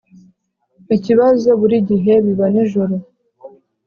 Ikibazo 0.95 1.49
buri 1.59 1.77
gihe 1.89 2.13
biba 2.25 2.45
nijoro 2.53 2.95